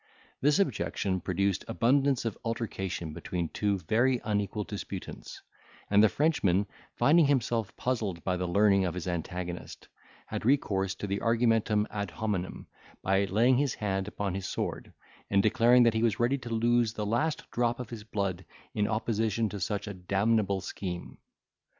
This 0.41 0.57
objection 0.57 1.21
produced 1.21 1.63
abundance 1.67 2.25
of 2.25 2.35
altercation 2.43 3.13
between 3.13 3.49
two 3.49 3.77
very 3.77 4.19
unequal 4.23 4.63
disputants; 4.63 5.43
and 5.91 6.03
the 6.03 6.09
Frenchman, 6.09 6.65
finding 6.95 7.27
himself 7.27 7.75
puzzled 7.77 8.23
by 8.23 8.35
the 8.35 8.47
learning 8.47 8.83
of 8.83 8.95
his 8.95 9.07
antagonist, 9.07 9.89
had 10.25 10.43
recourse 10.43 10.95
to 10.95 11.05
the 11.05 11.21
argumentum 11.21 11.85
ad 11.91 12.09
hominem, 12.09 12.65
by 13.03 13.25
laying 13.25 13.57
his 13.57 13.75
hand 13.75 14.07
upon 14.07 14.33
his 14.33 14.47
sword, 14.47 14.91
and 15.29 15.43
declaring 15.43 15.83
that 15.83 15.93
he 15.93 16.01
was 16.01 16.19
ready 16.19 16.39
to 16.39 16.49
lose 16.49 16.93
the 16.93 17.05
last 17.05 17.51
drop 17.51 17.79
of 17.79 17.91
his 17.91 18.03
blood 18.03 18.43
in 18.73 18.87
opposition 18.87 19.49
to 19.49 19.59
such 19.59 19.85
a 19.87 19.93
damnable 19.93 20.61
scheme. 20.61 21.19